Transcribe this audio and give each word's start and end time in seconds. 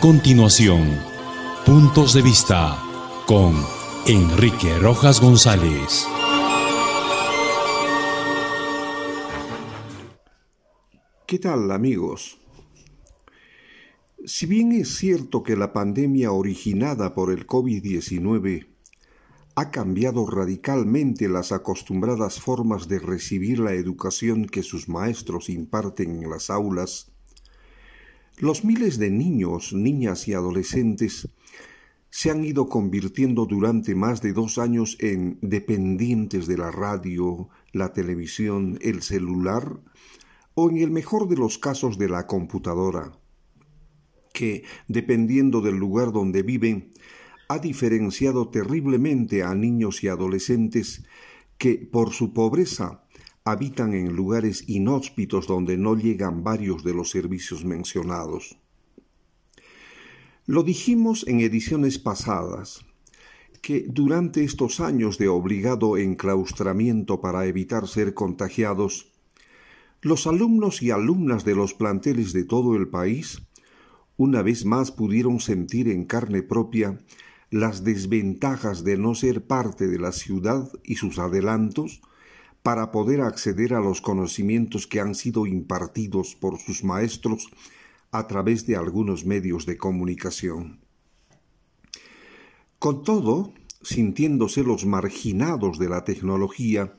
continuación, 0.00 0.98
Puntos 1.66 2.14
de 2.14 2.22
Vista 2.22 2.82
con 3.26 3.54
Enrique 4.06 4.78
Rojas 4.78 5.20
González. 5.20 6.06
¿Qué 11.26 11.38
tal 11.38 11.70
amigos? 11.70 12.38
Si 14.24 14.46
bien 14.46 14.72
es 14.72 14.96
cierto 14.96 15.42
que 15.42 15.54
la 15.54 15.74
pandemia 15.74 16.32
originada 16.32 17.14
por 17.14 17.30
el 17.30 17.46
COVID-19 17.46 18.68
ha 19.54 19.70
cambiado 19.70 20.26
radicalmente 20.26 21.28
las 21.28 21.52
acostumbradas 21.52 22.40
formas 22.40 22.88
de 22.88 23.00
recibir 23.00 23.58
la 23.58 23.74
educación 23.74 24.46
que 24.46 24.62
sus 24.62 24.88
maestros 24.88 25.50
imparten 25.50 26.22
en 26.22 26.30
las 26.30 26.48
aulas, 26.48 27.12
los 28.40 28.64
miles 28.64 28.98
de 28.98 29.10
niños, 29.10 29.72
niñas 29.74 30.26
y 30.26 30.32
adolescentes 30.32 31.28
se 32.08 32.30
han 32.30 32.42
ido 32.42 32.68
convirtiendo 32.68 33.46
durante 33.46 33.94
más 33.94 34.20
de 34.22 34.32
dos 34.32 34.58
años 34.58 34.96
en 34.98 35.38
dependientes 35.42 36.46
de 36.46 36.56
la 36.56 36.70
radio, 36.70 37.48
la 37.72 37.92
televisión, 37.92 38.78
el 38.80 39.02
celular 39.02 39.80
o 40.54 40.70
en 40.70 40.78
el 40.78 40.90
mejor 40.90 41.28
de 41.28 41.36
los 41.36 41.58
casos 41.58 41.98
de 41.98 42.08
la 42.08 42.26
computadora, 42.26 43.12
que, 44.32 44.64
dependiendo 44.88 45.60
del 45.60 45.76
lugar 45.76 46.10
donde 46.10 46.42
viven, 46.42 46.90
ha 47.48 47.58
diferenciado 47.58 48.48
terriblemente 48.48 49.42
a 49.42 49.54
niños 49.54 50.02
y 50.02 50.08
adolescentes 50.08 51.04
que, 51.58 51.76
por 51.76 52.12
su 52.12 52.32
pobreza, 52.32 53.04
habitan 53.44 53.94
en 53.94 54.14
lugares 54.14 54.64
inhóspitos 54.68 55.46
donde 55.46 55.76
no 55.76 55.96
llegan 55.96 56.44
varios 56.44 56.84
de 56.84 56.94
los 56.94 57.10
servicios 57.10 57.64
mencionados. 57.64 58.58
Lo 60.46 60.62
dijimos 60.62 61.24
en 61.28 61.40
ediciones 61.40 61.98
pasadas, 61.98 62.84
que 63.62 63.84
durante 63.88 64.42
estos 64.42 64.80
años 64.80 65.18
de 65.18 65.28
obligado 65.28 65.96
enclaustramiento 65.96 67.20
para 67.20 67.46
evitar 67.46 67.86
ser 67.86 68.14
contagiados, 68.14 69.12
los 70.02 70.26
alumnos 70.26 70.82
y 70.82 70.90
alumnas 70.90 71.44
de 71.44 71.54
los 71.54 71.74
planteles 71.74 72.32
de 72.32 72.44
todo 72.44 72.74
el 72.74 72.88
país 72.88 73.42
una 74.16 74.42
vez 74.42 74.66
más 74.66 74.92
pudieron 74.92 75.40
sentir 75.40 75.88
en 75.88 76.04
carne 76.04 76.42
propia 76.42 77.00
las 77.50 77.84
desventajas 77.84 78.84
de 78.84 78.98
no 78.98 79.14
ser 79.14 79.46
parte 79.46 79.86
de 79.88 79.98
la 79.98 80.12
ciudad 80.12 80.70
y 80.84 80.96
sus 80.96 81.18
adelantos 81.18 82.02
para 82.62 82.90
poder 82.90 83.20
acceder 83.20 83.74
a 83.74 83.80
los 83.80 84.00
conocimientos 84.00 84.86
que 84.86 85.00
han 85.00 85.14
sido 85.14 85.46
impartidos 85.46 86.34
por 86.34 86.58
sus 86.58 86.84
maestros 86.84 87.48
a 88.10 88.26
través 88.26 88.66
de 88.66 88.76
algunos 88.76 89.24
medios 89.24 89.66
de 89.66 89.78
comunicación. 89.78 90.80
Con 92.78 93.02
todo, 93.02 93.52
sintiéndose 93.82 94.62
los 94.62 94.84
marginados 94.84 95.78
de 95.78 95.88
la 95.88 96.04
tecnología, 96.04 96.96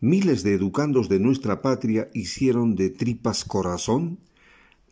miles 0.00 0.42
de 0.42 0.54
educandos 0.54 1.08
de 1.08 1.18
nuestra 1.18 1.62
patria 1.62 2.08
hicieron 2.14 2.76
de 2.76 2.90
tripas 2.90 3.44
corazón 3.44 4.20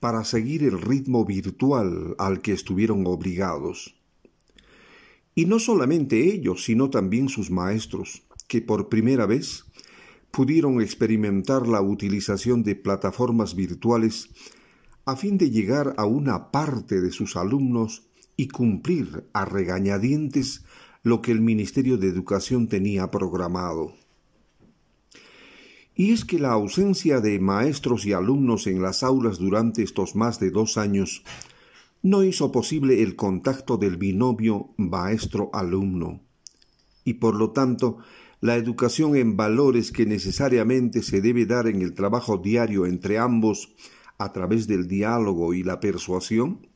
para 0.00 0.24
seguir 0.24 0.62
el 0.62 0.80
ritmo 0.80 1.24
virtual 1.24 2.14
al 2.18 2.40
que 2.40 2.52
estuvieron 2.52 3.06
obligados. 3.06 3.96
Y 5.34 5.44
no 5.44 5.58
solamente 5.58 6.32
ellos, 6.32 6.64
sino 6.64 6.90
también 6.90 7.28
sus 7.28 7.50
maestros, 7.50 8.22
que 8.48 8.62
por 8.62 8.88
primera 8.88 9.26
vez 9.26 9.64
pudieron 10.30 10.80
experimentar 10.80 11.66
la 11.66 11.80
utilización 11.80 12.62
de 12.62 12.74
plataformas 12.74 13.54
virtuales 13.54 14.30
a 15.04 15.16
fin 15.16 15.38
de 15.38 15.50
llegar 15.50 15.94
a 15.96 16.04
una 16.04 16.50
parte 16.50 17.00
de 17.00 17.12
sus 17.12 17.36
alumnos 17.36 18.08
y 18.36 18.48
cumplir 18.48 19.28
a 19.32 19.44
regañadientes 19.44 20.64
lo 21.02 21.22
que 21.22 21.32
el 21.32 21.40
Ministerio 21.40 21.96
de 21.96 22.08
Educación 22.08 22.68
tenía 22.68 23.10
programado. 23.10 23.94
Y 25.94 26.12
es 26.12 26.24
que 26.24 26.38
la 26.38 26.52
ausencia 26.52 27.20
de 27.20 27.38
maestros 27.38 28.04
y 28.04 28.12
alumnos 28.12 28.66
en 28.66 28.82
las 28.82 29.02
aulas 29.02 29.38
durante 29.38 29.82
estos 29.82 30.14
más 30.14 30.38
de 30.40 30.50
dos 30.50 30.76
años 30.76 31.22
no 32.02 32.22
hizo 32.22 32.52
posible 32.52 33.02
el 33.02 33.16
contacto 33.16 33.78
del 33.78 33.96
binomio 33.96 34.74
maestro-alumno, 34.76 36.20
y 37.04 37.14
por 37.14 37.36
lo 37.36 37.52
tanto 37.52 37.98
la 38.40 38.56
educación 38.56 39.16
en 39.16 39.36
valores 39.36 39.92
que 39.92 40.06
necesariamente 40.06 41.02
se 41.02 41.20
debe 41.20 41.46
dar 41.46 41.66
en 41.66 41.82
el 41.82 41.94
trabajo 41.94 42.38
diario 42.38 42.86
entre 42.86 43.18
ambos 43.18 43.74
a 44.18 44.32
través 44.32 44.66
del 44.66 44.88
diálogo 44.88 45.54
y 45.54 45.62
la 45.62 45.80
persuasión, 45.80 46.66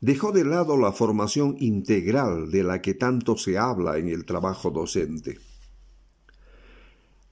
dejó 0.00 0.32
de 0.32 0.44
lado 0.44 0.76
la 0.76 0.92
formación 0.92 1.56
integral 1.58 2.50
de 2.50 2.62
la 2.62 2.80
que 2.80 2.94
tanto 2.94 3.36
se 3.36 3.58
habla 3.58 3.98
en 3.98 4.08
el 4.08 4.24
trabajo 4.24 4.70
docente. 4.70 5.38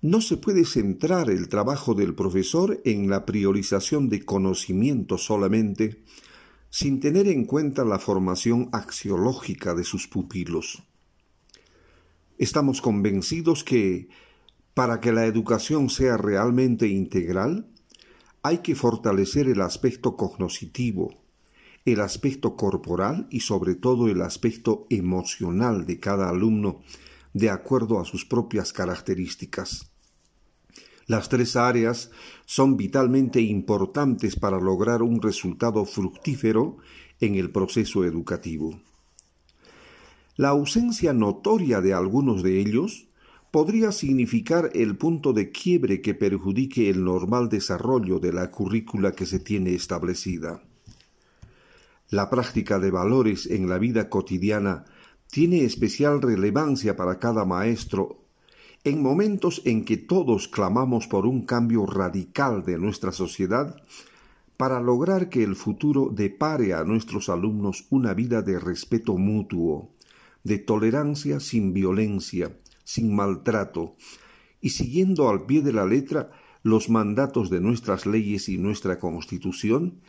No 0.00 0.20
se 0.20 0.36
puede 0.36 0.64
centrar 0.64 1.30
el 1.30 1.48
trabajo 1.48 1.94
del 1.94 2.14
profesor 2.14 2.80
en 2.84 3.08
la 3.08 3.24
priorización 3.24 4.08
de 4.08 4.24
conocimiento 4.24 5.16
solamente, 5.16 6.02
sin 6.70 6.98
tener 7.00 7.28
en 7.28 7.44
cuenta 7.44 7.84
la 7.84 7.98
formación 7.98 8.68
axiológica 8.72 9.74
de 9.74 9.84
sus 9.84 10.08
pupilos. 10.08 10.82
Estamos 12.42 12.80
convencidos 12.82 13.62
que, 13.62 14.08
para 14.74 15.00
que 15.00 15.12
la 15.12 15.26
educación 15.26 15.88
sea 15.88 16.16
realmente 16.16 16.88
integral, 16.88 17.68
hay 18.42 18.58
que 18.58 18.74
fortalecer 18.74 19.46
el 19.46 19.60
aspecto 19.60 20.16
cognoscitivo, 20.16 21.22
el 21.84 22.00
aspecto 22.00 22.56
corporal 22.56 23.28
y 23.30 23.38
sobre 23.38 23.76
todo 23.76 24.08
el 24.08 24.22
aspecto 24.22 24.88
emocional 24.90 25.86
de 25.86 26.00
cada 26.00 26.30
alumno 26.30 26.80
de 27.32 27.48
acuerdo 27.48 28.00
a 28.00 28.04
sus 28.04 28.24
propias 28.24 28.72
características. 28.72 29.92
Las 31.06 31.28
tres 31.28 31.54
áreas 31.54 32.10
son 32.44 32.76
vitalmente 32.76 33.40
importantes 33.40 34.34
para 34.34 34.58
lograr 34.58 35.02
un 35.02 35.22
resultado 35.22 35.84
fructífero 35.84 36.78
en 37.20 37.36
el 37.36 37.52
proceso 37.52 38.04
educativo. 38.04 38.80
La 40.36 40.48
ausencia 40.48 41.12
notoria 41.12 41.80
de 41.80 41.92
algunos 41.92 42.42
de 42.42 42.58
ellos 42.58 43.08
podría 43.50 43.92
significar 43.92 44.70
el 44.72 44.96
punto 44.96 45.34
de 45.34 45.50
quiebre 45.50 46.00
que 46.00 46.14
perjudique 46.14 46.88
el 46.88 47.04
normal 47.04 47.50
desarrollo 47.50 48.18
de 48.18 48.32
la 48.32 48.50
currícula 48.50 49.12
que 49.12 49.26
se 49.26 49.38
tiene 49.38 49.74
establecida. 49.74 50.62
La 52.08 52.30
práctica 52.30 52.78
de 52.78 52.90
valores 52.90 53.46
en 53.46 53.68
la 53.68 53.78
vida 53.78 54.08
cotidiana 54.08 54.84
tiene 55.30 55.64
especial 55.64 56.22
relevancia 56.22 56.96
para 56.96 57.18
cada 57.18 57.44
maestro 57.44 58.22
en 58.84 59.02
momentos 59.02 59.62
en 59.64 59.84
que 59.84 59.96
todos 59.96 60.48
clamamos 60.48 61.06
por 61.06 61.26
un 61.26 61.42
cambio 61.42 61.86
radical 61.86 62.64
de 62.64 62.78
nuestra 62.78 63.12
sociedad, 63.12 63.76
para 64.56 64.80
lograr 64.80 65.28
que 65.28 65.44
el 65.44 65.56
futuro 65.56 66.10
depare 66.12 66.74
a 66.74 66.84
nuestros 66.84 67.28
alumnos 67.28 67.86
una 67.90 68.12
vida 68.14 68.42
de 68.42 68.58
respeto 68.58 69.16
mutuo, 69.16 69.90
de 70.44 70.58
tolerancia 70.58 71.40
sin 71.40 71.72
violencia, 71.72 72.58
sin 72.84 73.14
maltrato, 73.14 73.96
y 74.60 74.70
siguiendo 74.70 75.28
al 75.28 75.46
pie 75.46 75.62
de 75.62 75.72
la 75.72 75.86
letra 75.86 76.30
los 76.62 76.88
mandatos 76.88 77.50
de 77.50 77.60
nuestras 77.60 78.06
leyes 78.06 78.48
y 78.48 78.58
nuestra 78.58 78.98
Constitución, 78.98 80.00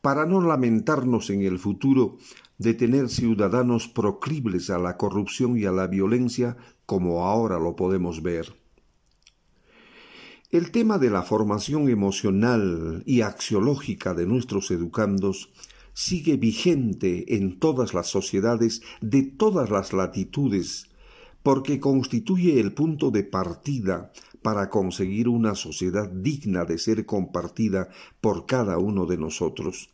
para 0.00 0.26
no 0.26 0.40
lamentarnos 0.40 1.30
en 1.30 1.42
el 1.42 1.58
futuro 1.58 2.18
de 2.58 2.74
tener 2.74 3.08
ciudadanos 3.08 3.88
proclibles 3.88 4.68
a 4.70 4.78
la 4.78 4.96
corrupción 4.96 5.56
y 5.56 5.64
a 5.64 5.72
la 5.72 5.86
violencia 5.86 6.56
como 6.86 7.24
ahora 7.26 7.58
lo 7.58 7.76
podemos 7.76 8.22
ver. 8.22 8.54
El 10.50 10.70
tema 10.70 10.98
de 10.98 11.08
la 11.08 11.22
formación 11.22 11.88
emocional 11.88 13.02
y 13.06 13.22
axiológica 13.22 14.12
de 14.12 14.26
nuestros 14.26 14.70
educandos 14.70 15.50
sigue 15.94 16.36
vigente 16.36 17.36
en 17.36 17.58
todas 17.58 17.94
las 17.94 18.08
sociedades 18.08 18.82
de 19.00 19.22
todas 19.22 19.70
las 19.70 19.92
latitudes, 19.92 20.88
porque 21.42 21.80
constituye 21.80 22.60
el 22.60 22.72
punto 22.72 23.10
de 23.10 23.24
partida 23.24 24.12
para 24.42 24.70
conseguir 24.70 25.28
una 25.28 25.54
sociedad 25.54 26.10
digna 26.10 26.64
de 26.64 26.78
ser 26.78 27.06
compartida 27.06 27.90
por 28.20 28.46
cada 28.46 28.78
uno 28.78 29.06
de 29.06 29.16
nosotros. 29.16 29.90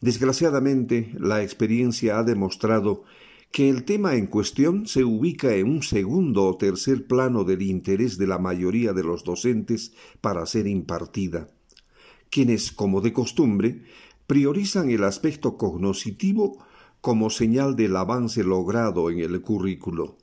Desgraciadamente, 0.00 1.12
la 1.18 1.42
experiencia 1.42 2.18
ha 2.18 2.24
demostrado 2.24 3.04
que 3.52 3.68
el 3.68 3.84
tema 3.84 4.16
en 4.16 4.26
cuestión 4.26 4.86
se 4.86 5.04
ubica 5.04 5.54
en 5.54 5.68
un 5.68 5.82
segundo 5.82 6.44
o 6.44 6.56
tercer 6.56 7.06
plano 7.06 7.44
del 7.44 7.62
interés 7.62 8.16
de 8.16 8.26
la 8.26 8.38
mayoría 8.38 8.94
de 8.94 9.04
los 9.04 9.24
docentes 9.24 9.92
para 10.22 10.46
ser 10.46 10.66
impartida, 10.66 11.48
quienes, 12.30 12.72
como 12.72 13.02
de 13.02 13.12
costumbre, 13.12 13.82
priorizan 14.32 14.88
el 14.88 15.04
aspecto 15.04 15.58
cognoscitivo 15.58 16.64
como 17.02 17.28
señal 17.28 17.76
del 17.76 17.94
avance 17.96 18.42
logrado 18.42 19.10
en 19.10 19.18
el 19.18 19.42
currículo. 19.42 20.16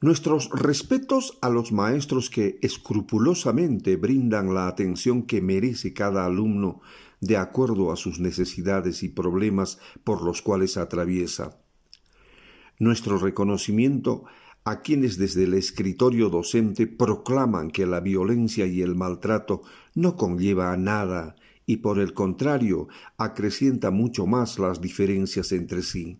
Nuestros 0.00 0.48
respetos 0.50 1.36
a 1.42 1.50
los 1.50 1.72
maestros 1.72 2.30
que 2.30 2.60
escrupulosamente 2.62 3.96
brindan 3.96 4.54
la 4.54 4.68
atención 4.68 5.24
que 5.24 5.42
merece 5.42 5.94
cada 5.94 6.24
alumno 6.24 6.80
de 7.20 7.38
acuerdo 7.38 7.90
a 7.90 7.96
sus 7.96 8.20
necesidades 8.20 9.02
y 9.02 9.08
problemas 9.08 9.80
por 10.04 10.22
los 10.22 10.42
cuales 10.42 10.76
atraviesa. 10.76 11.58
Nuestro 12.78 13.18
reconocimiento 13.18 14.26
a 14.62 14.82
quienes 14.82 15.18
desde 15.18 15.42
el 15.42 15.54
escritorio 15.54 16.28
docente 16.28 16.86
proclaman 16.86 17.72
que 17.72 17.84
la 17.84 17.98
violencia 17.98 18.64
y 18.66 18.80
el 18.80 18.94
maltrato 18.94 19.62
no 19.96 20.14
conlleva 20.16 20.72
a 20.72 20.76
nada 20.76 21.34
y 21.66 21.78
por 21.78 21.98
el 21.98 22.14
contrario 22.14 22.88
acrecienta 23.16 23.90
mucho 23.90 24.26
más 24.26 24.58
las 24.58 24.80
diferencias 24.80 25.52
entre 25.52 25.82
sí. 25.82 26.18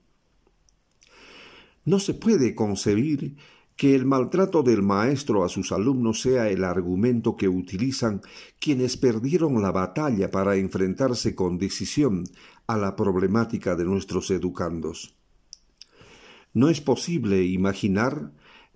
No 1.84 1.98
se 1.98 2.14
puede 2.14 2.54
concebir 2.54 3.36
que 3.76 3.94
el 3.94 4.06
maltrato 4.06 4.62
del 4.62 4.82
maestro 4.82 5.44
a 5.44 5.48
sus 5.48 5.72
alumnos 5.72 6.20
sea 6.20 6.48
el 6.48 6.62
argumento 6.62 7.36
que 7.36 7.48
utilizan 7.48 8.20
quienes 8.60 8.96
perdieron 8.96 9.60
la 9.60 9.72
batalla 9.72 10.30
para 10.30 10.56
enfrentarse 10.56 11.34
con 11.34 11.58
decisión 11.58 12.24
a 12.66 12.76
la 12.76 12.94
problemática 12.94 13.74
de 13.74 13.84
nuestros 13.84 14.30
educandos. 14.30 15.16
No 16.54 16.68
es 16.68 16.80
posible 16.80 17.42
imaginar 17.44 18.32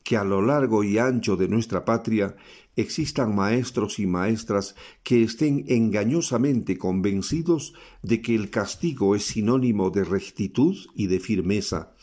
que 0.06 0.16
a 0.16 0.22
lo 0.22 0.40
largo 0.40 0.84
y 0.84 0.98
ancho 0.98 1.36
de 1.36 1.48
nuestra 1.48 1.84
patria 1.84 2.36
existan 2.76 3.34
maestros 3.34 3.98
y 3.98 4.06
maestras 4.06 4.76
que 5.02 5.24
estén 5.24 5.64
engañosamente 5.66 6.78
convencidos 6.78 7.74
de 8.04 8.22
que 8.22 8.36
el 8.36 8.50
castigo 8.50 9.16
es 9.16 9.24
sinónimo 9.24 9.90
de 9.90 10.04
rectitud 10.04 10.76
y 10.94 11.08
de 11.08 11.18
firmeza, 11.18 11.96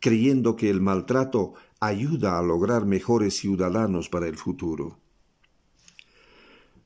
creyendo 0.00 0.56
que 0.56 0.68
el 0.68 0.80
maltrato 0.80 1.54
ayuda 1.78 2.40
a 2.40 2.42
lograr 2.42 2.86
mejores 2.86 3.36
ciudadanos 3.36 4.08
para 4.08 4.26
el 4.26 4.36
futuro. 4.36 4.98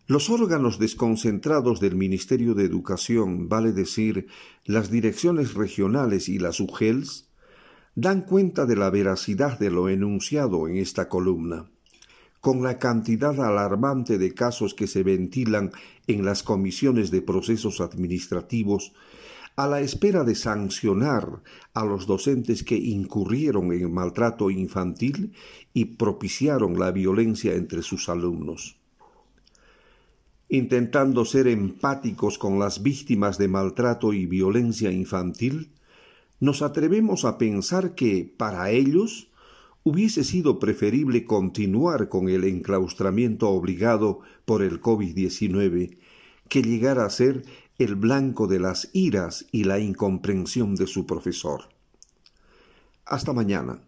Los 0.06 0.28
órganos 0.28 0.78
desconcentrados 0.78 1.80
del 1.80 1.96
Ministerio 1.96 2.52
de 2.52 2.66
Educación, 2.66 3.48
vale 3.48 3.72
decir, 3.72 4.26
las 4.66 4.90
direcciones 4.90 5.54
regionales 5.54 6.28
y 6.28 6.38
las 6.38 6.60
UGELS, 6.60 7.27
dan 8.00 8.22
cuenta 8.22 8.64
de 8.64 8.76
la 8.76 8.90
veracidad 8.90 9.58
de 9.58 9.70
lo 9.70 9.88
enunciado 9.88 10.68
en 10.68 10.76
esta 10.76 11.08
columna. 11.08 11.68
Con 12.40 12.62
la 12.62 12.78
cantidad 12.78 13.40
alarmante 13.40 14.18
de 14.18 14.34
casos 14.34 14.72
que 14.72 14.86
se 14.86 15.02
ventilan 15.02 15.72
en 16.06 16.24
las 16.24 16.44
comisiones 16.44 17.10
de 17.10 17.22
procesos 17.22 17.80
administrativos, 17.80 18.92
a 19.56 19.66
la 19.66 19.80
espera 19.80 20.22
de 20.22 20.36
sancionar 20.36 21.42
a 21.74 21.84
los 21.84 22.06
docentes 22.06 22.62
que 22.62 22.76
incurrieron 22.76 23.72
en 23.72 23.92
maltrato 23.92 24.48
infantil 24.48 25.32
y 25.74 25.86
propiciaron 25.96 26.78
la 26.78 26.92
violencia 26.92 27.56
entre 27.56 27.82
sus 27.82 28.08
alumnos. 28.08 28.76
Intentando 30.48 31.24
ser 31.24 31.48
empáticos 31.48 32.38
con 32.38 32.60
las 32.60 32.80
víctimas 32.80 33.38
de 33.38 33.48
maltrato 33.48 34.12
y 34.12 34.26
violencia 34.26 34.92
infantil, 34.92 35.72
nos 36.40 36.62
atrevemos 36.62 37.24
a 37.24 37.38
pensar 37.38 37.94
que, 37.94 38.32
para 38.36 38.70
ellos, 38.70 39.28
hubiese 39.82 40.24
sido 40.24 40.58
preferible 40.58 41.24
continuar 41.24 42.08
con 42.08 42.28
el 42.28 42.44
enclaustramiento 42.44 43.48
obligado 43.50 44.20
por 44.44 44.62
el 44.62 44.80
COVID-19 44.80 45.98
que 46.48 46.62
llegar 46.62 46.98
a 46.98 47.10
ser 47.10 47.44
el 47.78 47.94
blanco 47.94 48.46
de 48.46 48.58
las 48.58 48.90
iras 48.92 49.46
y 49.52 49.64
la 49.64 49.78
incomprensión 49.78 50.74
de 50.74 50.86
su 50.86 51.06
profesor. 51.06 51.68
Hasta 53.04 53.32
mañana. 53.32 53.87